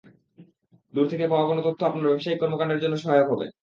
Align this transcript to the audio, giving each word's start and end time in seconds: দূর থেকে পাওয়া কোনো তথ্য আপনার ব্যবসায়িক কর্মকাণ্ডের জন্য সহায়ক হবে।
দূর 0.93 1.05
থেকে 1.11 1.25
পাওয়া 1.31 1.45
কোনো 1.49 1.61
তথ্য 1.67 1.81
আপনার 1.85 2.07
ব্যবসায়িক 2.07 2.39
কর্মকাণ্ডের 2.41 2.81
জন্য 2.83 2.95
সহায়ক 2.97 3.27
হবে। 3.31 3.45